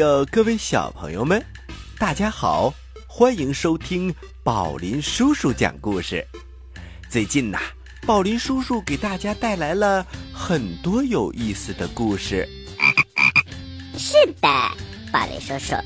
[0.00, 1.44] 位大朋友，各位小朋友们，
[1.98, 2.72] 大家好，
[3.06, 6.26] 欢迎收听宝林叔叔讲故事。
[7.10, 7.58] 最近呐，
[8.06, 12.48] 宝林叔叔给大家带来了很多有意思的故事。
[13.98, 14.48] 是的，
[15.12, 15.76] 宝林叔叔，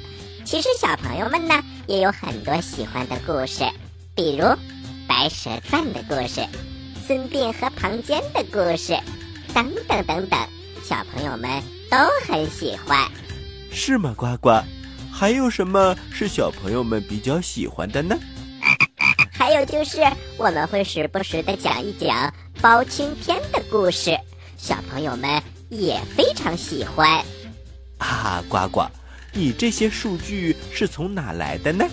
[0.45, 3.65] 其实小朋友们呢也有很多喜欢的故事，
[4.15, 4.45] 比如
[5.09, 6.47] 《白蛇传》的故事。
[7.07, 8.97] 孙膑和庞涓的故事，
[9.53, 10.39] 等等等等，
[10.83, 13.11] 小朋友们都很喜欢，
[13.75, 14.15] 是吗？
[14.17, 14.63] 呱呱，
[15.13, 18.17] 还有什么是小朋友们比较喜欢的呢？
[19.37, 20.01] 还有就是
[20.39, 24.17] 我们会时不时的讲一讲包青天的故事，
[24.57, 27.21] 小朋友们也非常喜欢。
[27.99, 28.87] 啊，呱呱，
[29.33, 31.85] 你这些数据是从哪来的呢？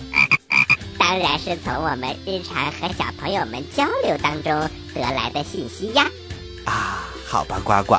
[0.96, 4.52] 当然是从我们日常和小朋友们交流当中
[4.94, 6.06] 得来的信息呀！
[6.64, 7.96] 啊，好吧，呱呱，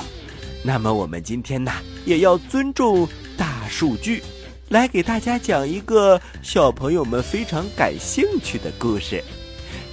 [0.64, 1.72] 那么我们今天呢
[2.06, 3.08] 也要尊重
[3.44, 4.24] 大数据，
[4.70, 9.22] 来给大家讲一个小朋友们非常感兴趣的故事。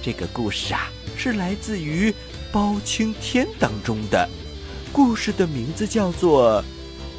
[0.01, 2.15] 这个故事啊是来自于
[2.49, 4.29] 包青天当中的，
[4.93, 6.63] 故事的名字叫做《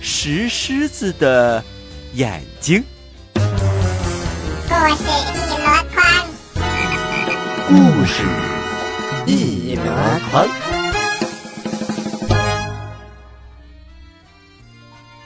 [0.01, 1.63] 石狮子的
[2.15, 2.83] 眼睛》。
[4.67, 6.01] 故事一箩筐。
[7.69, 8.25] 故事
[9.27, 9.85] 一箩
[10.31, 10.49] 筐，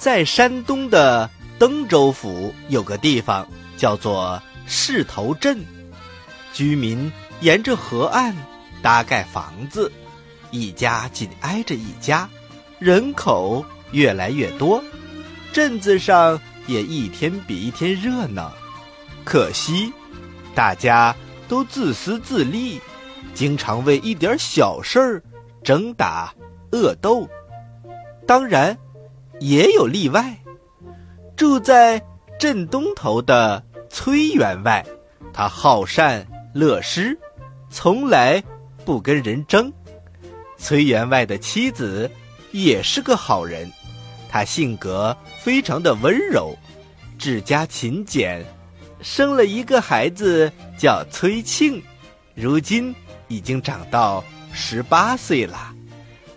[0.07, 1.29] 在山东的
[1.59, 3.45] 登州府有个地方
[3.77, 5.59] 叫做市头镇，
[6.53, 8.33] 居民沿着河岸
[8.81, 9.91] 搭盖房子，
[10.53, 12.29] 一家紧挨着一家，
[12.79, 14.81] 人口越来越多，
[15.53, 18.53] 镇子上也一天比一天热闹。
[19.25, 19.93] 可惜，
[20.55, 21.13] 大家。
[21.49, 22.81] 都自私自利，
[23.35, 25.23] 经常为一点小事儿
[25.65, 26.33] 争打、
[26.73, 27.29] 恶斗。
[28.27, 28.77] 当然，
[29.41, 30.37] 也有例外。
[31.37, 32.03] 住在
[32.39, 34.85] 镇东头的崔员外，
[35.33, 37.19] 他好善乐施，
[37.71, 38.43] 从来
[38.85, 39.73] 不跟人争。
[40.57, 42.11] 崔员外的妻子
[42.53, 43.71] 也是个好人，
[44.29, 46.57] 她性格非常的温柔，
[47.19, 48.45] 治家勤俭。
[49.03, 51.83] 生了一个孩子，叫崔庆，
[52.35, 52.95] 如今
[53.29, 55.75] 已经长到十八岁了。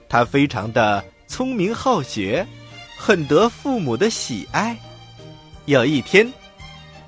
[0.10, 2.46] 他非常的聪明好学，
[3.02, 4.78] 很得父母的喜爱。
[5.68, 6.30] 有一天，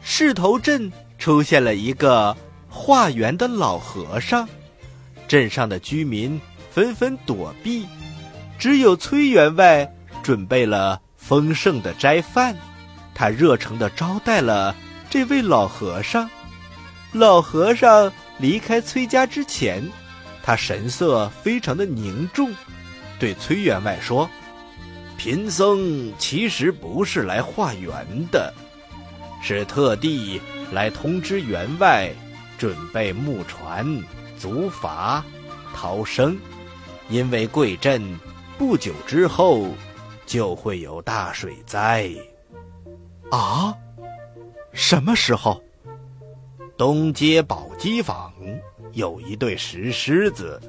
[0.02, 2.36] 市头镇出现了一个
[2.70, 4.48] 化缘的老和尚，
[5.28, 6.40] 镇上的居民
[6.72, 7.86] 纷纷躲避，
[8.58, 9.86] 只有崔员外
[10.24, 12.56] 准备了丰盛的斋饭，
[13.14, 14.74] 他热诚的招待了。
[15.10, 16.30] 这位老和尚，
[17.12, 19.84] 老和尚离开崔家之前，
[20.42, 22.50] 他神色非常的凝重，
[23.20, 24.30] 对崔员外说
[25.24, 27.94] ：“贫僧其实不是来化缘
[28.32, 28.52] 的，
[29.40, 32.12] 是特地来通知员外，
[32.58, 33.86] 准备木船、
[34.40, 35.22] 竹筏、
[35.76, 36.36] 逃生，
[37.08, 38.02] 因为贵镇
[38.58, 39.68] 不久之后
[40.26, 42.10] 就会有大水灾。”
[43.30, 43.78] 啊！
[44.74, 45.62] 什么时候？
[46.76, 48.34] 东街宝鸡坊
[48.94, 50.60] 有一对石狮子，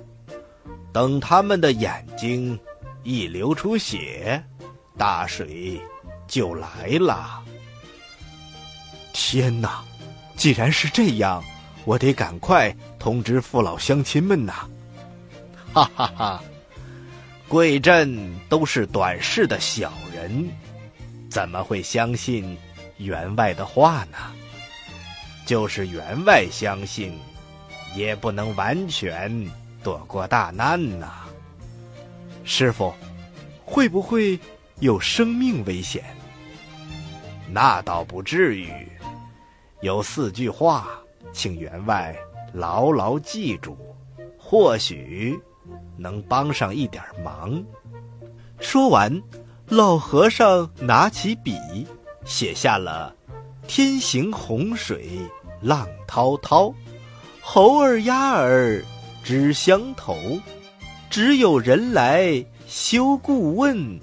[0.93, 2.61] 等他们的眼睛
[3.03, 4.43] 一流出血，
[4.97, 5.81] 大水
[6.27, 7.43] 就来了。
[9.13, 9.83] 天哪！
[10.37, 11.43] 既然是这样，
[11.85, 14.69] 我得赶快通知父老乡亲们呐！
[15.73, 16.43] 哈哈哈！
[17.49, 20.49] 贵镇都是短视的小人，
[21.31, 22.57] 怎么会相信？
[22.99, 24.19] 员外的话呢？
[25.45, 27.19] 就是员外相信，
[27.97, 29.51] 也不能完全
[29.83, 31.25] 躲过大难呐。
[32.45, 32.93] 师傅，
[33.65, 34.39] 会不会
[34.81, 36.05] 有生命危险？
[37.51, 38.71] 那倒不至于。
[39.81, 40.89] 有四句话，
[41.33, 42.17] 请员外
[42.53, 43.77] 牢牢记住，
[44.39, 45.39] 或许
[45.97, 47.63] 能帮上一点忙。
[48.61, 49.21] 说完，
[49.69, 51.57] 老和尚拿起笔。
[52.25, 53.13] 写下了
[53.67, 55.19] “天行洪水
[55.61, 56.73] 浪滔滔，
[57.41, 58.81] 猴儿鸭儿
[59.25, 60.17] 知相投，
[61.13, 64.01] 只有人来修故问，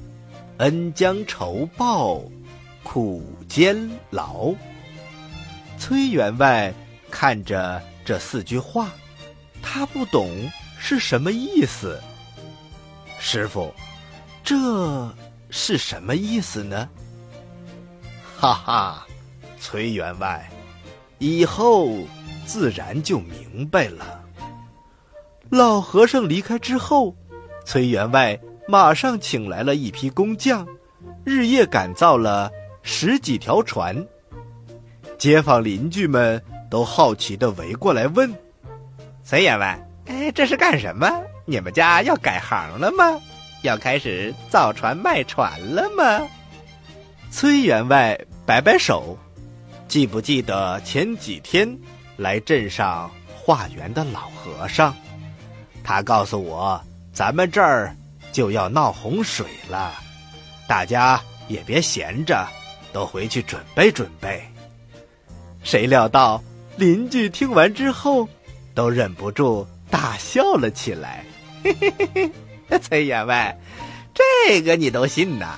[0.58, 2.22] 恩将仇报
[2.84, 4.54] 苦监牢。”
[5.80, 6.72] 崔员外
[7.10, 8.92] 看着这四句话，
[9.60, 10.30] 他不懂
[10.78, 12.00] 是什么意思。
[13.20, 13.74] 师傅，
[14.44, 15.12] 这
[15.50, 16.88] 是什么意思呢？
[18.38, 19.08] 哈哈，
[19.60, 20.48] 崔员外，
[21.18, 21.90] 以后
[22.46, 24.19] 自然就明白了。
[25.50, 27.16] 老和尚离开之后，
[27.66, 30.68] 崔员外马上请来了一批工匠，
[31.26, 32.52] 日夜赶造了
[32.84, 34.06] 十几条船。
[35.18, 38.32] 街坊邻居们都好奇地围过来问
[39.26, 41.10] ：“崔员外，哎，这是干什么？
[41.46, 43.20] 你们家要改行了吗？
[43.64, 46.28] 要开始造船卖船了吗？”
[47.32, 49.18] 崔员外摆摆手，
[49.88, 51.76] 记不记得前几天
[52.18, 54.96] 来镇上化缘的老和尚？
[55.90, 56.80] 他告诉我，
[57.12, 57.96] 咱们这儿
[58.32, 59.92] 就要闹洪水了，
[60.68, 62.48] 大家也别闲着，
[62.94, 64.40] 都回去准备准备。
[65.64, 66.40] 谁料到
[66.78, 68.30] 邻居听完之后，
[68.76, 71.26] 都忍不住大笑了起来。
[71.64, 72.32] 嘿嘿嘿
[72.70, 73.58] 嘿，崔员外，
[74.14, 75.58] 这个你都信呐？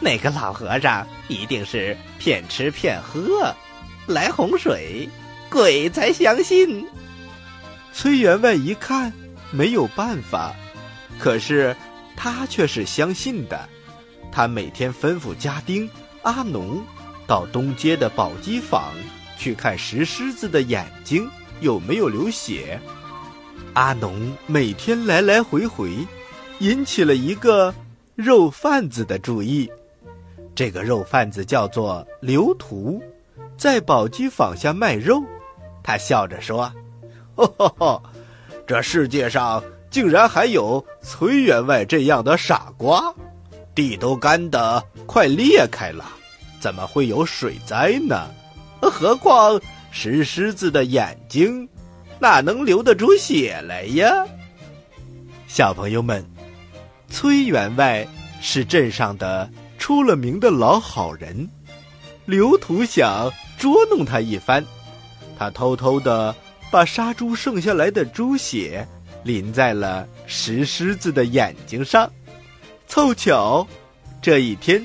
[0.00, 3.54] 那个老和尚一定是骗吃骗喝，
[4.08, 5.08] 来洪水，
[5.48, 6.84] 鬼才相信。
[7.92, 9.12] 崔员外一看。
[9.52, 10.52] 没有办法，
[11.18, 11.76] 可是
[12.16, 13.68] 他却是相信的。
[14.32, 15.88] 他每天吩咐家丁
[16.22, 16.82] 阿农
[17.26, 18.92] 到东街的宝鸡坊
[19.36, 21.28] 去看石狮子的眼睛
[21.60, 22.80] 有没有流血。
[23.74, 25.90] 阿农每天来来回回，
[26.60, 27.74] 引起了一个
[28.14, 29.70] 肉贩子的注意。
[30.54, 33.02] 这个肉贩子叫做刘图，
[33.56, 35.22] 在宝鸡坊下卖肉。
[35.82, 36.72] 他笑着说
[37.36, 38.02] ：“哦吼吼。”
[38.66, 43.12] 这世界上竟然还有崔员外这样的傻瓜，
[43.74, 46.04] 地都干得快裂开了，
[46.60, 48.30] 怎么会有水灾呢？
[48.80, 49.60] 何况
[49.90, 51.68] 石狮子的眼睛，
[52.18, 54.10] 哪能流得出血来呀？
[55.46, 56.24] 小朋友们，
[57.10, 58.06] 崔员外
[58.40, 61.48] 是镇上的出了名的老好人，
[62.24, 64.64] 刘图想捉弄他一番，
[65.38, 66.34] 他偷偷的。
[66.72, 68.88] 把杀猪剩下来的猪血
[69.24, 72.10] 淋在了石狮子的眼睛上，
[72.88, 73.68] 凑巧，
[74.22, 74.82] 这一天，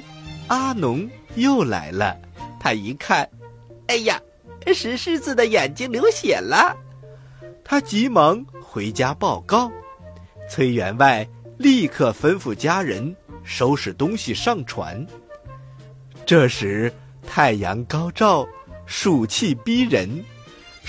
[0.48, 2.18] 阿农又来了。
[2.60, 3.28] 他一看，
[3.88, 4.22] 哎呀，
[4.75, 6.75] 石狮子的眼睛流血了。
[7.63, 9.72] 他急忙回家报告。
[10.50, 11.25] 崔员外
[11.57, 15.07] 立刻吩咐家人收拾东西上船。
[16.25, 16.92] 这时，
[17.25, 18.45] 太阳高照，
[18.86, 20.22] 暑气逼人。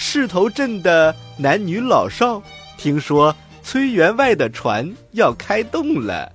[0.00, 2.40] 势头镇的男女老少
[2.76, 3.34] 听说
[3.64, 6.30] 崔员外的船要开动了，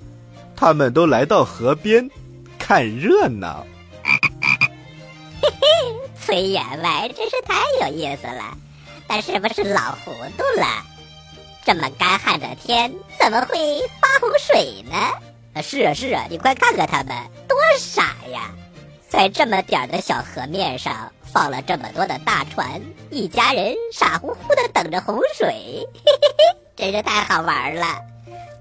[0.54, 2.08] 他们都来到河边
[2.60, 3.66] 看热闹。
[5.42, 5.68] 嘿嘿，
[6.22, 8.58] 崔员外真是太有意思了，
[9.08, 10.68] 他是不是老糊涂了？
[11.66, 15.62] 这么干旱的天，怎么会发洪水呢？
[15.64, 17.16] 是啊是啊，你快看看他们
[17.48, 18.52] 多傻呀，
[19.14, 21.12] 在这么点儿的小河面上。
[21.22, 22.80] 放了这么多的大船，
[23.10, 25.48] 一家人傻乎乎的等着洪水，
[26.06, 27.86] 嘿嘿嘿，真是太好玩了！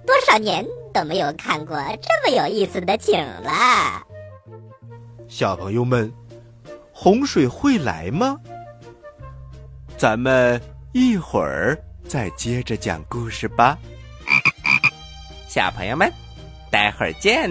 [0.06, 4.02] 多少年都没有看过这么有意思的景了。
[5.28, 6.10] 小朋友们，
[6.94, 8.38] 洪水会来吗？
[9.98, 10.58] 咱们
[10.92, 11.78] 一会儿
[12.08, 13.76] 再接着讲故事吧。
[15.46, 16.10] 小朋友们，
[16.70, 17.50] 待会儿见。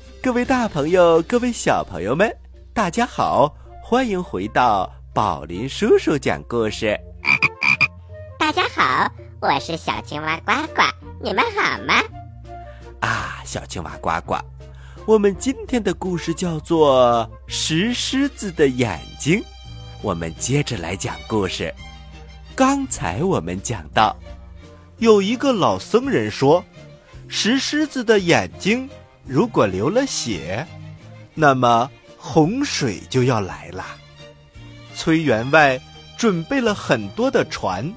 [0.23, 2.31] 各位大朋友，各位小朋友们，
[2.75, 3.51] 大家好，
[3.81, 6.95] 欢迎回到宝林叔叔讲故事。
[8.37, 10.83] 大家好，我是小青蛙呱呱，
[11.23, 11.95] 你们好吗？
[12.99, 14.35] 啊，小青蛙呱呱，
[15.07, 19.39] 我们今天的故事叫做《石狮子的眼睛》，
[20.03, 21.73] 我们接着来讲故事。
[22.55, 24.15] 刚才我们讲到，
[24.99, 26.63] 有一个老僧人说，
[27.27, 28.87] 石狮子的眼睛。
[29.25, 30.65] 如果流了血，
[31.33, 33.85] 那么洪水就要来了。
[34.95, 35.79] 崔员外
[36.17, 37.91] 准备了很多的船，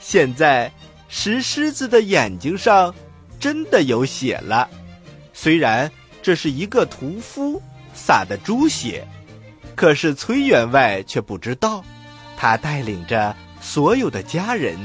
[0.00, 0.72] 现在
[1.08, 2.94] 石狮子的眼睛上
[3.38, 4.68] 真的有血了。
[5.32, 5.90] 虽然
[6.22, 7.60] 这是一个屠夫
[7.94, 9.06] 撒的猪血，
[9.74, 11.84] 可是崔员外却不知道。
[12.36, 14.76] 他带领着所有的家人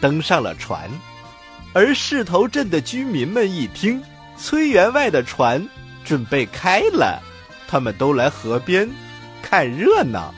[0.00, 0.90] 登上了船，
[1.72, 4.02] 而势头镇的居民们一听。
[4.42, 5.68] 崔员外的船
[6.02, 7.22] 准备开了，
[7.68, 8.88] 他们都来河边
[9.42, 10.34] 看热闹。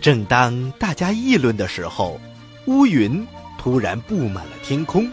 [0.00, 2.20] 正当大家议论的时候，
[2.66, 3.24] 乌云
[3.56, 5.08] 突然布满了天空，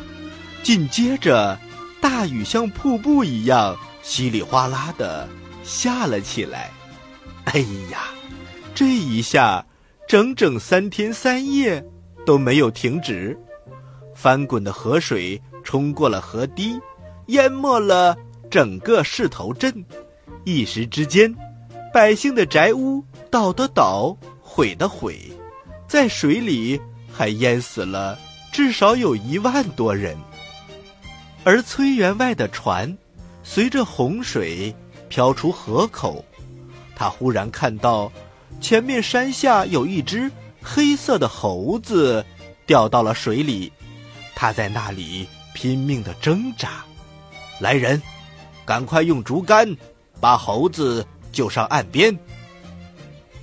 [0.63, 1.57] 紧接着
[2.01, 5.29] 大雨像瀑布一样稀里哗啦的
[5.63, 6.71] 下了起来。
[7.45, 7.59] 哎
[7.91, 8.09] 呀，
[8.73, 9.63] 这一下
[10.07, 11.83] 整整三天三夜
[12.25, 13.37] 都没有停止，
[14.15, 16.79] 翻滚的河水冲过了河堤。
[17.27, 18.15] 淹没了
[18.49, 19.83] 整个势头镇，
[20.43, 21.33] 一时之间，
[21.93, 25.19] 百姓的宅屋倒的倒，毁的毁，
[25.87, 26.79] 在水里
[27.11, 28.17] 还淹死了
[28.51, 30.17] 至少有一万多人。
[31.43, 32.97] 而崔员外的船
[33.43, 34.73] 随着洪水
[35.09, 36.23] 飘出河口，
[36.95, 38.11] 他忽然看到
[38.61, 42.25] 前面山下有一只黑色的猴子
[42.65, 43.71] 掉到了水里，
[44.35, 46.83] 他在那里拼命的挣扎。
[47.59, 48.01] 来人，
[48.65, 49.75] 赶快用竹竿
[50.19, 52.17] 把猴子救上岸边。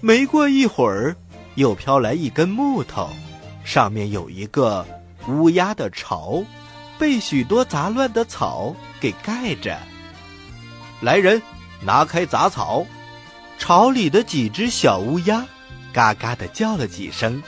[0.00, 1.16] 没过一会儿，
[1.54, 3.08] 又飘来一根木头，
[3.64, 4.86] 上面有一个
[5.28, 6.44] 乌鸦的巢，
[6.98, 9.78] 被许多杂乱的草给盖着。
[11.00, 11.40] 来人，
[11.80, 12.84] 拿开杂草。
[13.58, 15.46] 巢里的几只小乌鸦
[15.92, 17.40] 嘎嘎的叫了几声，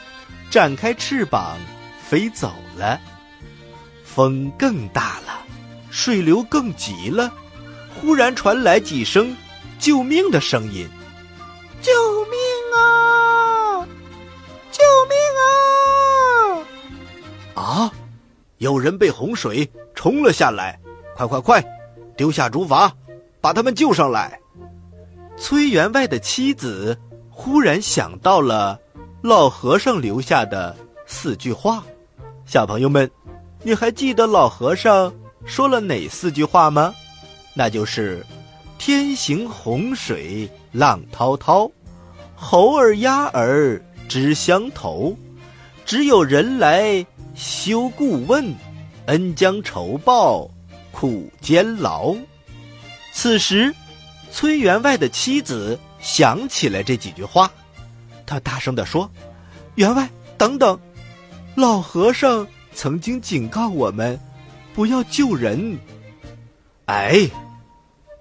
[0.49, 1.59] 展开翅膀
[2.01, 3.01] 飞走了。
[4.05, 5.44] 风更大了。
[5.97, 7.33] 水流更急了，
[7.95, 9.35] 忽然传来几声
[9.79, 10.89] 救命的声音
[11.81, 11.93] ：“救
[12.25, 12.37] 命
[12.77, 13.87] 啊！
[14.73, 15.17] 救命
[17.55, 17.93] 啊！”啊！
[18.59, 20.77] 有人被洪水冲了下来，
[21.15, 21.65] 快快快，
[22.17, 22.91] 丢下竹筏，
[23.41, 24.37] 把他们救上来。
[25.37, 26.99] 崔员外的妻子
[27.31, 28.77] 忽然想到了
[29.23, 31.85] 老和尚留下的四句话，
[32.45, 33.09] 小朋友们，
[33.63, 35.15] 你还记得老和尚？
[35.47, 36.95] 说了哪四句话吗？
[37.53, 38.25] 那就是
[38.79, 41.71] “天行洪水浪滔滔，
[42.35, 45.17] 猴儿鸭儿知相投，
[45.85, 48.53] 只有人来修故问，
[49.07, 50.51] 恩将仇报
[50.91, 52.17] 苦监牢。”
[53.13, 53.73] 此时，
[54.33, 57.49] 崔员外的妻子想起来这几句话，
[58.27, 59.09] 他大声地说
[59.77, 60.77] ：“员外，等等，
[61.55, 64.19] 老和尚曾经警告我们。”
[64.75, 65.79] 不要救人！
[66.87, 67.31] 哎，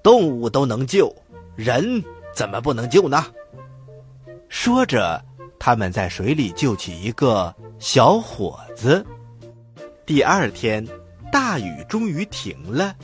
[0.03, 1.13] 动物都能救，
[1.55, 3.25] 人怎么不能救呢？
[4.49, 5.19] 说着，
[5.57, 9.03] 他们在水里救起一个小伙子。
[10.05, 10.87] 第二天，
[11.31, 12.95] 大雨终于停了。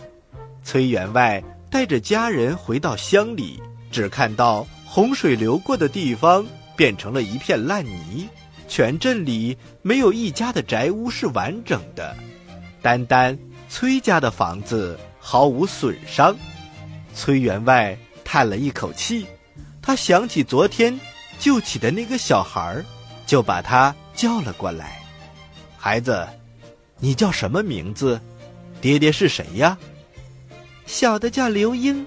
[0.63, 8.29] 崔员外带着家人回到乡里，只看到洪水流过的地方变成了一片烂泥，
[8.67, 12.15] 全镇里没有一家的宅屋是完整的。
[12.81, 13.37] 单单
[13.69, 16.35] 崔家的房子毫无损伤，
[17.13, 19.25] 崔员外叹了一口气，
[19.81, 20.97] 他想起昨天
[21.37, 22.83] 救起的那个小孩，
[23.25, 24.99] 就把他叫了过来。
[25.77, 26.27] 孩子，
[26.99, 28.19] 你叫什么名字？
[28.81, 29.77] 爹爹是谁呀？
[30.85, 32.05] 小的叫刘英，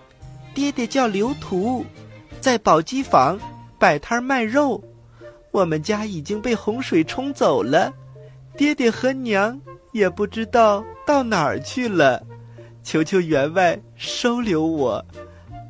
[0.55, 1.85] 爹爹叫刘图，
[2.41, 3.39] 在宝鸡坊
[3.79, 4.83] 摆摊卖肉。
[5.51, 7.93] 我们家已经被洪水冲走了，
[8.57, 9.61] 爹爹和娘。
[9.93, 12.23] 也不知道到哪儿去了，
[12.83, 15.05] 求求员外收留我，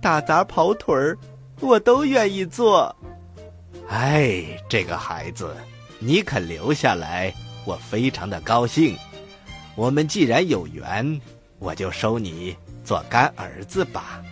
[0.00, 1.18] 打杂跑腿儿，
[1.60, 2.94] 我都愿意做。
[3.88, 5.54] 哎，这个孩子，
[5.98, 8.96] 你肯留下来，我非常的高兴。
[9.74, 11.20] 我们既然有缘，
[11.58, 14.22] 我就收你做干儿子吧。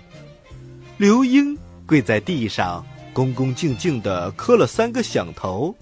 [0.99, 1.57] 刘英
[1.87, 5.75] 跪在地上，恭恭敬敬地磕了三个响头，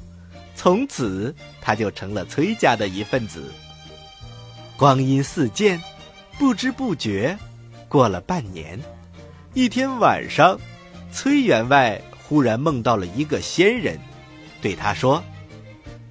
[0.54, 3.52] 从此他就成了崔家的一份子。
[4.78, 5.82] 光阴似箭，
[6.38, 7.36] 不知不觉
[7.88, 8.78] 过了半年。
[9.52, 10.56] 一天晚上，
[11.10, 13.98] 崔员外忽然梦到了一个仙人，
[14.62, 15.20] 对他说：“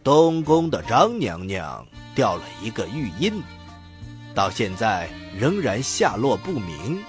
[0.03, 3.41] 东宫的张娘娘掉了一个玉印，
[4.35, 7.01] 到现在仍然下落不明。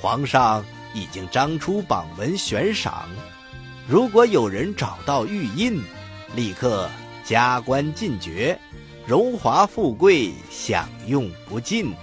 [0.00, 0.64] 皇上
[0.94, 3.06] 已经张出榜文悬赏，
[3.86, 5.82] 如果有人找到玉印，
[6.34, 6.88] 立刻
[7.24, 8.58] 加官进爵。”
[9.08, 11.94] 荣华富贵享用不尽。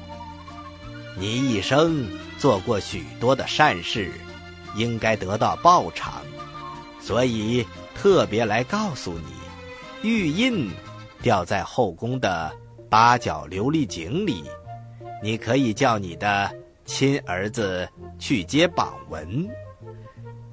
[1.16, 2.04] 你一生
[2.40, 4.12] 做过许多的善事，
[4.76, 6.24] 应该得到报偿，
[7.00, 10.68] 所以特别来告诉你，玉印
[11.22, 12.52] 掉在后宫的
[12.90, 14.44] 八角琉璃井里，
[15.22, 16.52] 你可以叫你的
[16.86, 19.48] 亲儿子去接榜文。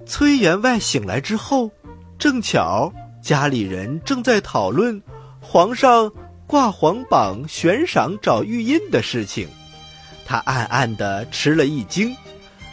[0.05, 1.70] 崔员外醒来之后，
[2.18, 5.03] 正巧家里人正在讨论
[5.40, 6.12] 皇上。
[6.46, 9.48] 挂黄榜悬赏找玉印的事情，
[10.26, 12.14] 他暗暗的吃了一惊，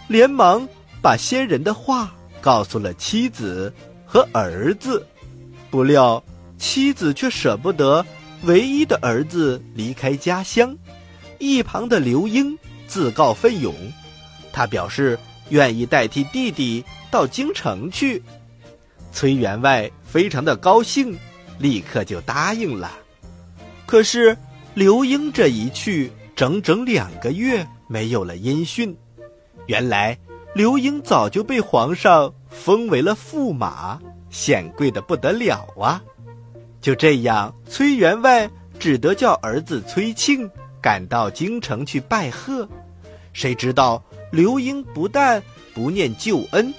[0.07, 0.67] 连忙
[1.01, 3.73] 把仙人的话告诉了妻子
[4.05, 5.05] 和儿子。
[5.69, 6.21] 不料
[6.57, 8.05] 妻子却舍不得
[8.43, 10.75] 唯一的儿子离开家乡。
[11.37, 13.73] 一旁的刘英自告奋勇，
[14.51, 15.17] 他表示
[15.49, 18.21] 愿意代替弟弟到京城去。
[19.13, 21.17] 崔员外非常的高兴，
[21.59, 22.91] 立刻就答应了。
[23.89, 24.37] 可是，
[24.75, 28.95] 刘英这一去，整整两个月没有了音讯。
[29.65, 30.15] 原来，
[30.53, 33.99] 刘英早就被皇上封为了驸马，
[34.29, 35.99] 显贵的不得了啊！
[36.79, 38.47] 就这样，崔员外
[38.77, 40.47] 只得叫儿子崔庆
[40.79, 42.69] 赶到京城去拜贺。
[43.33, 45.41] 谁知道，刘英不但
[45.73, 46.71] 不念旧恩，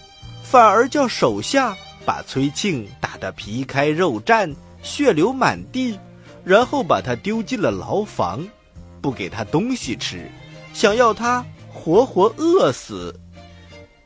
[0.45, 5.99] 反而叫手下把崔庆打得皮开肉绽，血流满地。
[6.45, 8.47] 然后把他丢进了牢房，
[9.01, 10.31] 不给他东西吃，
[10.73, 13.15] 想要他活活饿死。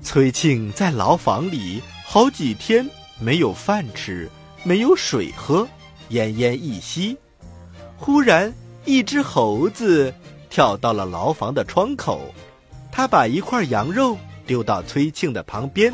[0.02, 4.28] 崔庆在牢房里好几天没有饭吃，
[4.62, 5.66] 没有水喝，
[6.10, 7.16] 奄奄一息。
[7.96, 8.52] 忽然，
[8.84, 10.12] 一只猴子
[10.50, 12.34] 跳到了牢房的窗口，
[12.92, 15.92] 他把一块羊肉丢到崔庆的旁边。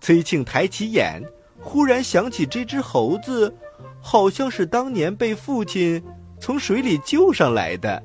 [0.00, 1.22] 崔庆抬起眼，
[1.60, 3.54] 忽然想起这只猴子。
[4.02, 6.02] 好像是当年被父亲
[6.40, 8.02] 从水里救上来的。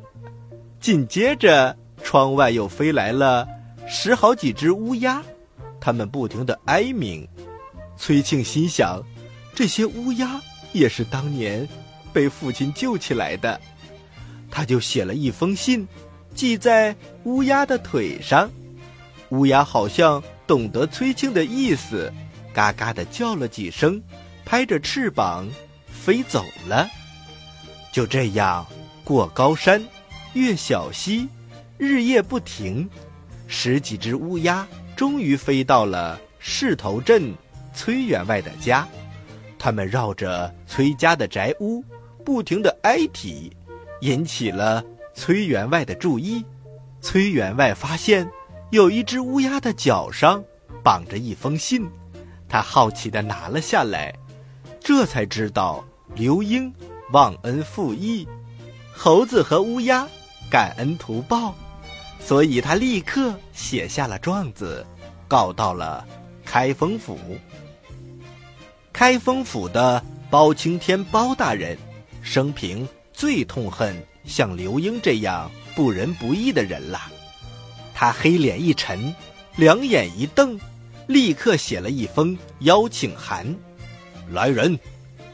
[0.79, 3.45] 紧接着，窗外又飞来了
[3.87, 5.21] 十好几只乌鸦，
[5.81, 7.27] 它们不停的哀鸣。
[7.97, 9.01] 崔庆心想，
[9.55, 10.39] 这些乌鸦
[10.71, 11.67] 也是当年
[12.13, 13.59] 被父亲救起来的。
[14.51, 15.85] 他就写了一封信，
[16.35, 18.49] 系在乌鸦的腿上。
[19.29, 22.13] 乌鸦好像懂得崔庆的意思，
[22.53, 24.01] 嘎嘎的叫了几声，
[24.45, 25.47] 拍着翅膀。
[26.07, 26.89] 飞走了，
[27.91, 28.65] 就这样
[29.03, 29.85] 过高山，
[30.31, 31.27] 越小溪，
[31.77, 32.89] 日夜不停。
[33.45, 34.65] 十几只乌鸦
[34.95, 37.33] 终于飞到了市头镇
[37.73, 38.87] 崔员外的家，
[39.59, 41.83] 他们绕着崔家的宅屋，
[42.23, 43.51] 不停的哀啼，
[43.99, 44.81] 引起了
[45.13, 46.41] 崔员外的注意。
[47.01, 48.25] 崔员外发现
[48.71, 50.41] 有一只乌鸦的脚上
[50.81, 51.85] 绑着一封信，
[52.47, 54.15] 他好奇的拿了下来，
[54.79, 55.83] 这才知道。
[56.17, 56.73] 刘英
[57.11, 58.27] 忘恩负义，
[58.91, 60.07] 猴子和乌鸦
[60.49, 61.53] 感恩图报，
[62.19, 64.83] 所以他立刻写下了状子，
[65.27, 66.03] 告到了
[66.43, 67.19] 开封府。
[68.91, 71.77] 开封府的包青天包大人，
[72.23, 76.99] 生平最痛恨像刘英这样不仁不义的人了。
[77.93, 79.13] 他黑脸一沉，
[79.55, 80.59] 两眼一瞪，
[81.05, 83.55] 立刻写了一封邀请函，
[84.31, 84.79] 来人。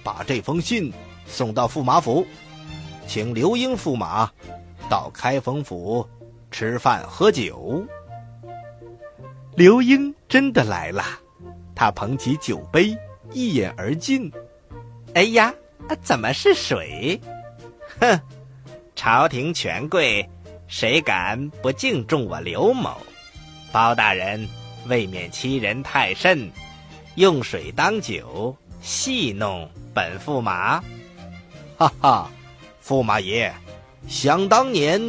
[0.04, 0.92] 把这封信
[1.26, 2.26] 送到驸马府，
[3.08, 4.30] 请刘英驸马
[4.90, 6.08] 到开封府
[6.52, 7.86] 吃饭喝酒。
[9.56, 11.04] 刘英真的来了，
[11.76, 12.98] 他捧起酒杯，
[13.32, 14.32] 一饮而尽。
[15.14, 15.54] 哎呀，
[16.02, 17.20] 怎么是水？
[18.00, 18.20] 哼，
[18.96, 20.28] 朝廷权贵，
[20.68, 22.98] 谁敢不敬重我刘某？
[23.72, 24.48] 包大人
[24.88, 26.52] 未免欺人太甚，
[27.16, 29.68] 用水当酒，戏弄。
[29.96, 30.84] 本驸马，
[31.78, 32.32] 哈哈，
[32.84, 33.54] 驸马爷，
[34.08, 35.00] 想当年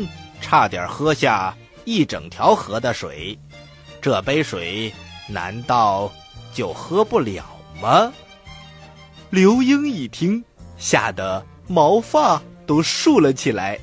[0.42, 1.56] 差点喝下
[1.86, 3.38] 一整条河的水，
[4.02, 4.92] 这杯水
[5.26, 6.12] 难道
[6.52, 7.42] 就喝不了
[7.80, 8.12] 吗？
[9.30, 10.44] 刘英一听，
[10.76, 13.80] 吓得毛发都竖了起来。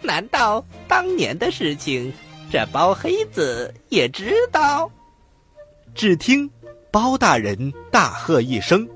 [0.00, 2.12] 难道当年的事情，
[2.48, 4.88] 这包黑子也知道？
[5.96, 6.48] 只听
[6.92, 8.88] 包大人大喝一声，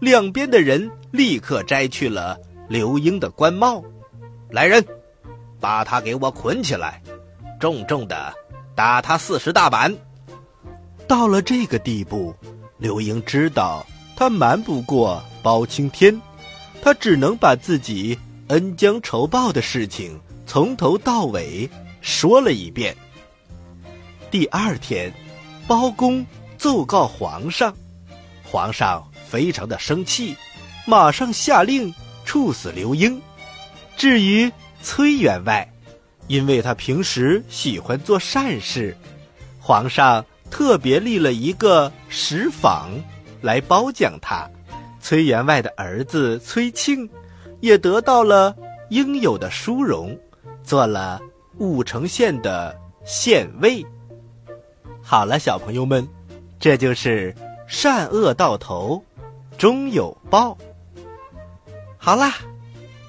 [0.00, 3.82] 两边的人立刻摘去了刘英的官帽。
[4.50, 4.84] 来人，
[5.60, 7.02] 把他给我捆起来，
[7.60, 8.32] 重重的
[8.74, 9.94] 打他四十大板。
[11.06, 12.34] 到了这个地步，
[12.78, 13.84] 刘英知道
[14.16, 16.20] 他瞒不过包青天，
[16.80, 21.68] 他只能把自己恩将仇报的事情从头到尾
[22.00, 22.96] 说了一遍。
[24.30, 25.12] 第二天，
[25.66, 26.24] 包公。
[26.58, 27.72] 奏告皇上，
[28.42, 30.34] 皇上非常的生气，
[30.86, 31.92] 马上下令
[32.24, 33.20] 处死刘英。
[33.96, 34.50] 至于
[34.82, 35.68] 崔员外，
[36.26, 38.96] 因为他平时喜欢做善事，
[39.60, 42.90] 皇上特别立了一个石坊
[43.42, 44.48] 来褒奖他。
[45.00, 47.08] 崔员外的儿子崔庆
[47.60, 48.54] 也得到了
[48.90, 50.18] 应有的殊荣，
[50.62, 51.20] 做了
[51.58, 53.84] 武城县的县尉。
[55.02, 56.06] 好了，小朋友们。
[56.60, 57.32] 这就是
[57.68, 59.00] 善恶到头
[59.58, 60.56] 终有报。
[61.98, 62.32] 好啦，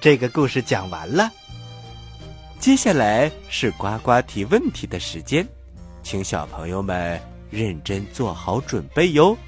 [0.00, 1.30] 这个故事讲完了。
[2.58, 5.46] 接下来是呱呱提问题的时间，
[6.02, 9.38] 请小朋友们认真做好准备哟。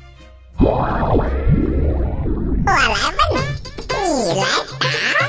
[0.61, 1.29] 我来问，
[3.99, 4.47] 你来
[4.79, 5.27] 答，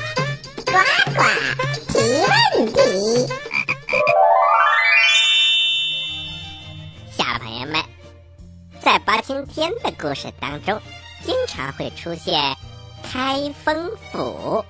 [0.68, 0.78] 呱
[1.16, 1.20] 呱
[1.88, 2.78] 提问题。
[7.12, 7.82] 小朋友们
[8.80, 10.80] 在包青天的故事当中，
[11.24, 12.56] 经常会出现
[13.02, 14.64] 开封府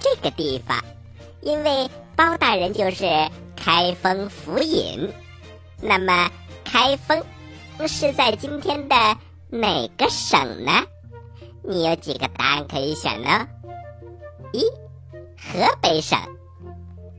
[0.00, 0.82] 这个地方，
[1.40, 5.08] 因为包大人就是开封府尹。
[5.80, 6.30] 那么，
[6.64, 7.22] 开封
[7.86, 8.96] 是在今天的
[9.48, 10.84] 哪个省呢？
[11.62, 13.46] 你有几个答案可以选呢？
[14.52, 14.64] 一，
[15.36, 16.18] 河北省；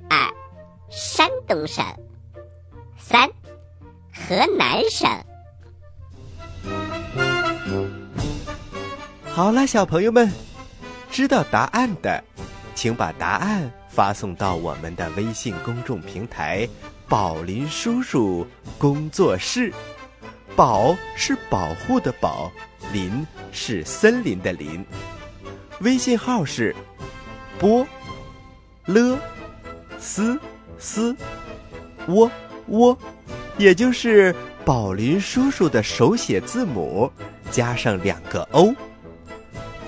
[0.09, 0.33] 二，
[0.89, 1.83] 山东省；
[2.97, 3.29] 三，
[4.11, 5.09] 河南省。
[9.35, 10.31] 好了，小朋友们，
[11.09, 12.23] 知道答案的，
[12.75, 16.69] 请把答案发送到我们的微信公众平台
[17.09, 18.45] “宝林叔叔
[18.77, 19.73] 工作室”。
[20.55, 22.51] 宝是保护的宝，
[22.91, 24.85] 林是森林的林。
[25.79, 26.75] 微信号是
[27.57, 27.83] 波
[28.85, 29.17] 了
[29.97, 30.39] 斯
[30.77, 31.17] 斯
[32.07, 32.29] 窝
[32.67, 32.95] 窝，
[33.57, 37.11] 也就是宝林叔叔的手写字母
[37.49, 38.75] 加上两个 O。